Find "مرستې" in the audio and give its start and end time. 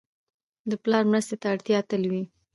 1.11-1.35